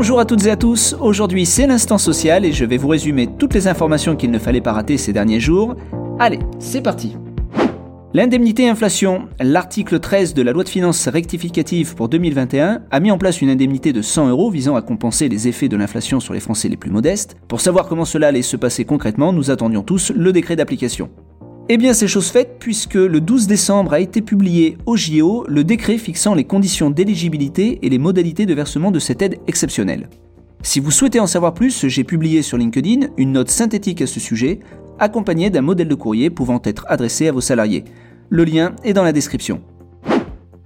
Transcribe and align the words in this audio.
Bonjour 0.00 0.18
à 0.18 0.24
toutes 0.24 0.46
et 0.46 0.50
à 0.50 0.56
tous, 0.56 0.96
aujourd'hui 0.98 1.44
c'est 1.44 1.66
l'instant 1.66 1.98
social 1.98 2.46
et 2.46 2.52
je 2.52 2.64
vais 2.64 2.78
vous 2.78 2.88
résumer 2.88 3.28
toutes 3.38 3.52
les 3.52 3.68
informations 3.68 4.16
qu'il 4.16 4.30
ne 4.30 4.38
fallait 4.38 4.62
pas 4.62 4.72
rater 4.72 4.96
ces 4.96 5.12
derniers 5.12 5.40
jours. 5.40 5.76
Allez, 6.18 6.38
c'est 6.58 6.80
parti 6.80 7.18
L'indemnité 8.14 8.66
inflation, 8.66 9.28
l'article 9.40 10.00
13 10.00 10.32
de 10.32 10.40
la 10.40 10.52
loi 10.52 10.64
de 10.64 10.70
finances 10.70 11.06
rectificative 11.06 11.94
pour 11.94 12.08
2021 12.08 12.80
a 12.90 13.00
mis 13.00 13.10
en 13.10 13.18
place 13.18 13.42
une 13.42 13.50
indemnité 13.50 13.92
de 13.92 14.00
100 14.00 14.30
euros 14.30 14.50
visant 14.50 14.74
à 14.74 14.80
compenser 14.80 15.28
les 15.28 15.48
effets 15.48 15.68
de 15.68 15.76
l'inflation 15.76 16.18
sur 16.18 16.32
les 16.32 16.40
Français 16.40 16.70
les 16.70 16.78
plus 16.78 16.90
modestes. 16.90 17.36
Pour 17.46 17.60
savoir 17.60 17.86
comment 17.86 18.06
cela 18.06 18.28
allait 18.28 18.40
se 18.40 18.56
passer 18.56 18.86
concrètement, 18.86 19.34
nous 19.34 19.50
attendions 19.50 19.82
tous 19.82 20.12
le 20.16 20.32
décret 20.32 20.56
d'application. 20.56 21.10
Eh 21.72 21.76
bien, 21.76 21.94
c'est 21.94 22.08
chose 22.08 22.30
faite 22.30 22.56
puisque 22.58 22.94
le 22.94 23.20
12 23.20 23.46
décembre 23.46 23.92
a 23.92 24.00
été 24.00 24.22
publié 24.22 24.76
au 24.86 24.96
JO 24.96 25.44
le 25.46 25.62
décret 25.62 25.98
fixant 25.98 26.34
les 26.34 26.42
conditions 26.42 26.90
d'éligibilité 26.90 27.78
et 27.82 27.88
les 27.88 27.98
modalités 27.98 28.44
de 28.44 28.54
versement 28.54 28.90
de 28.90 28.98
cette 28.98 29.22
aide 29.22 29.38
exceptionnelle. 29.46 30.08
Si 30.64 30.80
vous 30.80 30.90
souhaitez 30.90 31.20
en 31.20 31.28
savoir 31.28 31.54
plus, 31.54 31.86
j'ai 31.86 32.02
publié 32.02 32.42
sur 32.42 32.58
LinkedIn 32.58 33.10
une 33.16 33.30
note 33.30 33.50
synthétique 33.50 34.02
à 34.02 34.08
ce 34.08 34.18
sujet, 34.18 34.58
accompagnée 34.98 35.48
d'un 35.48 35.60
modèle 35.60 35.86
de 35.86 35.94
courrier 35.94 36.28
pouvant 36.28 36.60
être 36.64 36.86
adressé 36.88 37.28
à 37.28 37.32
vos 37.32 37.40
salariés. 37.40 37.84
Le 38.30 38.42
lien 38.42 38.74
est 38.82 38.92
dans 38.92 39.04
la 39.04 39.12
description. 39.12 39.62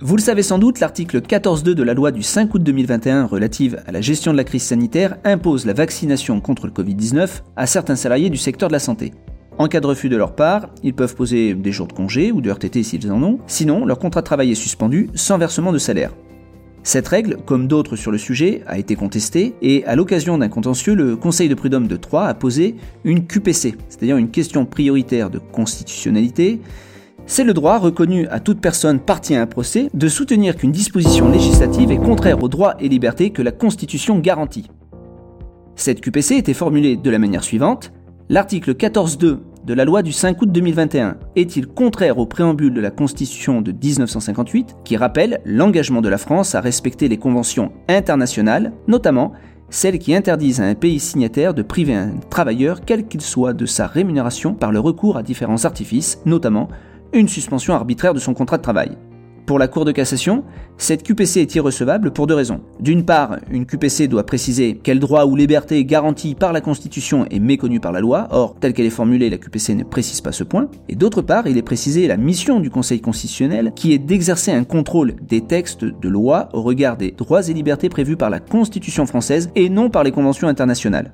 Vous 0.00 0.14
le 0.14 0.22
savez 0.22 0.44
sans 0.44 0.60
doute, 0.60 0.78
l'article 0.78 1.20
14.2 1.20 1.74
de 1.74 1.82
la 1.82 1.94
loi 1.94 2.12
du 2.12 2.22
5 2.22 2.54
août 2.54 2.62
2021 2.62 3.26
relative 3.26 3.82
à 3.88 3.90
la 3.90 4.00
gestion 4.00 4.30
de 4.30 4.36
la 4.36 4.44
crise 4.44 4.62
sanitaire 4.62 5.16
impose 5.24 5.66
la 5.66 5.72
vaccination 5.72 6.40
contre 6.40 6.68
le 6.68 6.72
Covid-19 6.72 7.42
à 7.56 7.66
certains 7.66 7.96
salariés 7.96 8.30
du 8.30 8.36
secteur 8.36 8.68
de 8.68 8.74
la 8.74 8.78
santé. 8.78 9.10
En 9.62 9.68
cas 9.68 9.78
de 9.78 9.86
refus 9.86 10.08
de 10.08 10.16
leur 10.16 10.34
part, 10.34 10.70
ils 10.82 10.92
peuvent 10.92 11.14
poser 11.14 11.54
des 11.54 11.70
jours 11.70 11.86
de 11.86 11.92
congé 11.92 12.32
ou 12.32 12.40
de 12.40 12.50
RTT 12.50 12.82
s'ils 12.82 13.12
en 13.12 13.22
ont, 13.22 13.38
sinon 13.46 13.86
leur 13.86 14.00
contrat 14.00 14.20
de 14.20 14.26
travail 14.26 14.50
est 14.50 14.56
suspendu 14.56 15.08
sans 15.14 15.38
versement 15.38 15.70
de 15.70 15.78
salaire. 15.78 16.10
Cette 16.82 17.06
règle, 17.06 17.36
comme 17.46 17.68
d'autres 17.68 17.94
sur 17.94 18.10
le 18.10 18.18
sujet, 18.18 18.64
a 18.66 18.76
été 18.76 18.96
contestée 18.96 19.54
et 19.62 19.84
à 19.84 19.94
l'occasion 19.94 20.36
d'un 20.36 20.48
contentieux, 20.48 20.96
le 20.96 21.14
Conseil 21.14 21.48
de 21.48 21.54
prud'homme 21.54 21.86
de 21.86 21.94
Troyes 21.94 22.26
a 22.26 22.34
posé 22.34 22.74
une 23.04 23.24
QPC, 23.24 23.76
c'est-à-dire 23.88 24.16
une 24.16 24.32
question 24.32 24.66
prioritaire 24.66 25.30
de 25.30 25.38
constitutionnalité. 25.38 26.60
C'est 27.26 27.44
le 27.44 27.54
droit 27.54 27.78
reconnu 27.78 28.26
à 28.32 28.40
toute 28.40 28.60
personne 28.60 28.98
partie 28.98 29.36
à 29.36 29.42
un 29.42 29.46
procès 29.46 29.90
de 29.94 30.08
soutenir 30.08 30.56
qu'une 30.56 30.72
disposition 30.72 31.30
législative 31.30 31.92
est 31.92 31.98
contraire 31.98 32.42
aux 32.42 32.48
droits 32.48 32.74
et 32.80 32.88
libertés 32.88 33.30
que 33.30 33.42
la 33.42 33.52
Constitution 33.52 34.18
garantit. 34.18 34.66
Cette 35.76 36.00
QPC 36.00 36.34
était 36.34 36.52
formulée 36.52 36.96
de 36.96 37.10
la 37.10 37.20
manière 37.20 37.44
suivante 37.44 37.92
L'article 38.32 38.72
14.2 38.72 39.38
de 39.64 39.74
la 39.74 39.84
loi 39.84 40.02
du 40.02 40.12
5 40.12 40.42
août 40.42 40.50
2021 40.50 41.16
est-il 41.36 41.68
contraire 41.68 42.18
au 42.18 42.26
préambule 42.26 42.74
de 42.74 42.80
la 42.80 42.90
Constitution 42.90 43.62
de 43.62 43.70
1958 43.70 44.76
qui 44.84 44.96
rappelle 44.96 45.40
l'engagement 45.44 46.00
de 46.00 46.08
la 46.08 46.18
France 46.18 46.54
à 46.54 46.60
respecter 46.60 47.08
les 47.08 47.16
conventions 47.16 47.72
internationales, 47.88 48.72
notamment 48.88 49.32
celles 49.70 49.98
qui 49.98 50.14
interdisent 50.14 50.60
à 50.60 50.64
un 50.64 50.74
pays 50.74 50.98
signataire 50.98 51.54
de 51.54 51.62
priver 51.62 51.94
un 51.94 52.14
travailleur, 52.28 52.80
quel 52.84 53.06
qu'il 53.06 53.20
soit, 53.20 53.54
de 53.54 53.66
sa 53.66 53.86
rémunération 53.86 54.54
par 54.54 54.72
le 54.72 54.80
recours 54.80 55.16
à 55.16 55.22
différents 55.22 55.64
artifices, 55.64 56.18
notamment 56.26 56.68
une 57.12 57.28
suspension 57.28 57.74
arbitraire 57.74 58.14
de 58.14 58.18
son 58.18 58.34
contrat 58.34 58.58
de 58.58 58.62
travail? 58.62 58.98
Pour 59.46 59.58
la 59.58 59.66
Cour 59.66 59.84
de 59.84 59.90
cassation, 59.90 60.44
cette 60.78 61.02
QPC 61.02 61.40
est 61.40 61.54
irrecevable 61.56 62.12
pour 62.12 62.28
deux 62.28 62.34
raisons. 62.34 62.60
D'une 62.78 63.04
part, 63.04 63.38
une 63.50 63.66
QPC 63.66 64.06
doit 64.06 64.24
préciser 64.24 64.78
quel 64.80 65.00
droit 65.00 65.24
ou 65.24 65.34
liberté 65.34 65.84
garanti 65.84 66.36
par 66.36 66.52
la 66.52 66.60
Constitution 66.60 67.26
est 67.28 67.40
méconnu 67.40 67.80
par 67.80 67.90
la 67.90 68.00
loi, 68.00 68.28
or, 68.30 68.54
telle 68.60 68.72
qu'elle 68.72 68.86
est 68.86 68.90
formulée, 68.90 69.30
la 69.30 69.38
QPC 69.38 69.74
ne 69.74 69.82
précise 69.82 70.20
pas 70.20 70.30
ce 70.30 70.44
point. 70.44 70.68
Et 70.88 70.94
d'autre 70.94 71.22
part, 71.22 71.48
il 71.48 71.58
est 71.58 71.62
précisé 71.62 72.06
la 72.06 72.16
mission 72.16 72.60
du 72.60 72.70
Conseil 72.70 73.00
constitutionnel, 73.00 73.72
qui 73.74 73.92
est 73.92 73.98
d'exercer 73.98 74.52
un 74.52 74.62
contrôle 74.62 75.16
des 75.20 75.40
textes 75.40 75.84
de 75.84 76.08
loi 76.08 76.48
au 76.52 76.62
regard 76.62 76.96
des 76.96 77.10
droits 77.10 77.48
et 77.48 77.52
libertés 77.52 77.88
prévus 77.88 78.16
par 78.16 78.30
la 78.30 78.38
Constitution 78.38 79.06
française 79.06 79.50
et 79.56 79.68
non 79.68 79.90
par 79.90 80.04
les 80.04 80.12
conventions 80.12 80.46
internationales. 80.46 81.12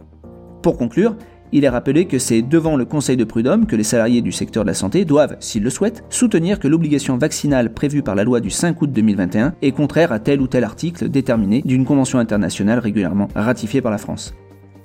Pour 0.63 0.77
conclure, 0.77 1.17
il 1.53 1.65
est 1.65 1.69
rappelé 1.69 2.07
que 2.07 2.19
c'est 2.19 2.43
devant 2.43 2.77
le 2.77 2.85
Conseil 2.85 3.17
de 3.17 3.25
prud'homme 3.25 3.67
que 3.67 3.77
les 3.77 3.85
salariés 3.85 4.23
du 4.23 4.33
secteur 4.33 4.65
de 4.65 4.69
la 4.69 4.75
santé 4.75 5.05
doivent, 5.05 5.37
s'ils 5.41 5.63
le 5.63 5.71
souhaitent, 5.71 6.05
soutenir 6.11 6.59
que 6.59 6.69
l'obligation 6.69 7.19
vaccinale 7.19 7.73
prévue 7.73 8.03
par 8.03 8.15
la 8.15 8.25
loi 8.25 8.41
du 8.41 8.51
5 8.51 8.81
août 8.83 8.93
2021 8.93 9.55
est 9.63 9.73
contraire 9.73 10.13
à 10.13 10.19
tel 10.19 10.41
ou 10.41 10.47
tel 10.47 10.65
article 10.65 11.09
déterminé 11.09 11.63
d'une 11.65 11.85
convention 11.85 12.19
internationale 12.19 12.79
régulièrement 12.79 13.29
ratifiée 13.35 13.81
par 13.81 13.93
la 13.93 13.99
France. 13.99 14.35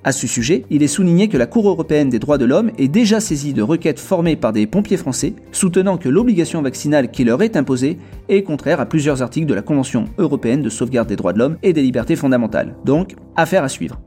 À 0.05 0.11
ce 0.11 0.27
sujet, 0.27 0.65
il 0.69 0.83
est 0.83 0.87
souligné 0.87 1.29
que 1.29 1.37
la 1.37 1.45
Cour 1.45 1.69
européenne 1.69 2.09
des 2.09 2.19
droits 2.19 2.37
de 2.37 2.43
l'homme 2.43 2.71
est 2.77 2.89
déjà 2.89 3.21
saisie 3.21 3.53
de 3.53 3.61
requêtes 3.61 4.01
formées 4.01 4.35
par 4.35 4.51
des 4.51 4.67
pompiers 4.67 4.97
français 4.97 5.33
soutenant 5.53 5.97
que 5.97 6.09
l'obligation 6.09 6.61
vaccinale 6.61 7.09
qui 7.09 7.23
leur 7.23 7.41
est 7.41 7.55
imposée 7.55 7.97
est 8.27 8.43
contraire 8.43 8.81
à 8.81 8.85
plusieurs 8.85 9.21
articles 9.21 9.47
de 9.47 9.53
la 9.53 9.61
Convention 9.61 10.05
européenne 10.17 10.61
de 10.61 10.69
sauvegarde 10.69 11.07
des 11.07 11.15
droits 11.15 11.31
de 11.31 11.39
l'homme 11.39 11.57
et 11.63 11.71
des 11.71 11.81
libertés 11.81 12.17
fondamentales. 12.17 12.75
Donc, 12.83 13.15
affaire 13.37 13.63
à 13.63 13.69
suivre. 13.69 14.01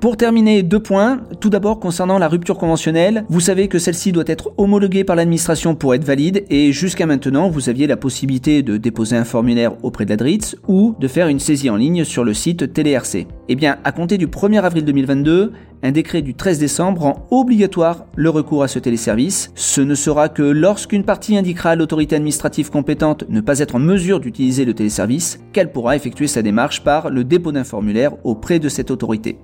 Pour 0.00 0.16
terminer, 0.16 0.62
deux 0.62 0.78
points. 0.78 1.22
Tout 1.40 1.50
d'abord, 1.50 1.80
concernant 1.80 2.18
la 2.18 2.28
rupture 2.28 2.56
conventionnelle, 2.56 3.24
vous 3.28 3.40
savez 3.40 3.66
que 3.66 3.80
celle-ci 3.80 4.12
doit 4.12 4.22
être 4.28 4.52
homologuée 4.56 5.02
par 5.02 5.16
l'administration 5.16 5.74
pour 5.74 5.92
être 5.92 6.04
valide 6.04 6.44
et 6.50 6.70
jusqu'à 6.70 7.04
maintenant, 7.04 7.48
vous 7.48 7.68
aviez 7.68 7.88
la 7.88 7.96
possibilité 7.96 8.62
de 8.62 8.76
déposer 8.76 9.16
un 9.16 9.24
formulaire 9.24 9.72
auprès 9.82 10.04
de 10.04 10.10
la 10.10 10.16
DRITS 10.16 10.54
ou 10.68 10.94
de 11.00 11.08
faire 11.08 11.26
une 11.26 11.40
saisie 11.40 11.68
en 11.68 11.74
ligne 11.74 12.04
sur 12.04 12.22
le 12.22 12.32
site 12.32 12.72
TéléRC. 12.72 13.26
Eh 13.48 13.56
bien, 13.56 13.78
à 13.82 13.90
compter 13.90 14.18
du 14.18 14.28
1er 14.28 14.62
avril 14.62 14.84
2022, 14.84 15.50
un 15.82 15.90
décret 15.90 16.22
du 16.22 16.34
13 16.34 16.60
décembre 16.60 17.02
rend 17.02 17.26
obligatoire 17.32 18.06
le 18.14 18.30
recours 18.30 18.62
à 18.62 18.68
ce 18.68 18.78
téléservice. 18.78 19.50
Ce 19.56 19.80
ne 19.80 19.96
sera 19.96 20.28
que 20.28 20.44
lorsqu'une 20.44 21.02
partie 21.02 21.36
indiquera 21.36 21.70
à 21.70 21.76
l'autorité 21.76 22.14
administrative 22.14 22.70
compétente 22.70 23.24
ne 23.28 23.40
pas 23.40 23.58
être 23.58 23.74
en 23.74 23.80
mesure 23.80 24.20
d'utiliser 24.20 24.64
le 24.64 24.74
téléservice 24.74 25.40
qu'elle 25.52 25.72
pourra 25.72 25.96
effectuer 25.96 26.28
sa 26.28 26.42
démarche 26.42 26.84
par 26.84 27.10
le 27.10 27.24
dépôt 27.24 27.50
d'un 27.50 27.64
formulaire 27.64 28.12
auprès 28.22 28.60
de 28.60 28.68
cette 28.68 28.92
autorité. 28.92 29.38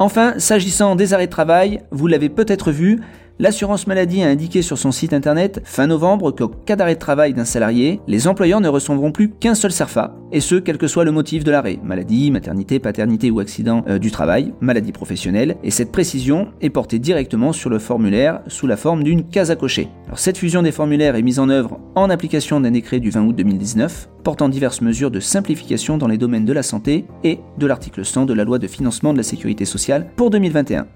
Enfin, 0.00 0.34
s'agissant 0.38 0.94
des 0.94 1.12
arrêts 1.12 1.26
de 1.26 1.32
travail, 1.32 1.80
vous 1.90 2.06
l'avez 2.06 2.28
peut-être 2.28 2.70
vu, 2.70 3.00
L'assurance 3.40 3.86
maladie 3.86 4.24
a 4.24 4.26
indiqué 4.26 4.62
sur 4.62 4.78
son 4.78 4.90
site 4.90 5.12
internet 5.12 5.60
fin 5.62 5.86
novembre 5.86 6.32
qu'au 6.32 6.48
cas 6.48 6.74
d'arrêt 6.74 6.96
de 6.96 6.98
travail 6.98 7.34
d'un 7.34 7.44
salarié, 7.44 8.00
les 8.08 8.26
employeurs 8.26 8.60
ne 8.60 8.68
recevront 8.68 9.12
plus 9.12 9.30
qu'un 9.30 9.54
seul 9.54 9.70
CERFA, 9.70 10.16
et 10.32 10.40
ce, 10.40 10.56
quel 10.56 10.76
que 10.76 10.88
soit 10.88 11.04
le 11.04 11.12
motif 11.12 11.44
de 11.44 11.52
l'arrêt, 11.52 11.78
maladie, 11.84 12.32
maternité, 12.32 12.80
paternité 12.80 13.30
ou 13.30 13.38
accident 13.38 13.84
euh, 13.86 14.00
du 14.00 14.10
travail, 14.10 14.54
maladie 14.60 14.90
professionnelle, 14.90 15.56
et 15.62 15.70
cette 15.70 15.92
précision 15.92 16.48
est 16.60 16.70
portée 16.70 16.98
directement 16.98 17.52
sur 17.52 17.70
le 17.70 17.78
formulaire 17.78 18.40
sous 18.48 18.66
la 18.66 18.76
forme 18.76 19.04
d'une 19.04 19.22
case 19.22 19.52
à 19.52 19.56
cocher. 19.56 19.88
Cette 20.16 20.38
fusion 20.38 20.62
des 20.62 20.72
formulaires 20.72 21.14
est 21.14 21.22
mise 21.22 21.38
en 21.38 21.48
œuvre 21.48 21.78
en 21.94 22.10
application 22.10 22.60
d'un 22.60 22.72
décret 22.72 22.98
du 22.98 23.10
20 23.10 23.22
août 23.22 23.36
2019, 23.36 24.08
portant 24.24 24.48
diverses 24.48 24.80
mesures 24.80 25.12
de 25.12 25.20
simplification 25.20 25.96
dans 25.96 26.08
les 26.08 26.18
domaines 26.18 26.44
de 26.44 26.52
la 26.52 26.64
santé 26.64 27.04
et 27.22 27.38
de 27.56 27.66
l'article 27.68 28.04
100 28.04 28.26
de 28.26 28.34
la 28.34 28.42
loi 28.42 28.58
de 28.58 28.66
financement 28.66 29.12
de 29.12 29.18
la 29.18 29.22
sécurité 29.22 29.64
sociale 29.64 30.10
pour 30.16 30.30
2021. 30.30 30.88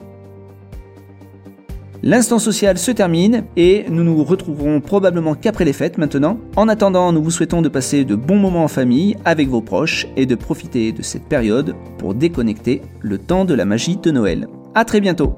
L'instant 2.04 2.40
social 2.40 2.78
se 2.78 2.90
termine 2.90 3.44
et 3.56 3.84
nous 3.88 4.02
nous 4.02 4.24
retrouverons 4.24 4.80
probablement 4.80 5.36
qu'après 5.36 5.64
les 5.64 5.72
fêtes 5.72 5.98
maintenant. 5.98 6.36
En 6.56 6.68
attendant, 6.68 7.12
nous 7.12 7.22
vous 7.22 7.30
souhaitons 7.30 7.62
de 7.62 7.68
passer 7.68 8.04
de 8.04 8.16
bons 8.16 8.38
moments 8.38 8.64
en 8.64 8.68
famille 8.68 9.16
avec 9.24 9.48
vos 9.48 9.60
proches 9.60 10.08
et 10.16 10.26
de 10.26 10.34
profiter 10.34 10.90
de 10.90 11.02
cette 11.02 11.28
période 11.28 11.76
pour 11.98 12.14
déconnecter 12.14 12.82
le 13.02 13.18
temps 13.18 13.44
de 13.44 13.54
la 13.54 13.64
magie 13.64 13.98
de 13.98 14.10
Noël. 14.10 14.48
A 14.74 14.84
très 14.84 15.00
bientôt 15.00 15.36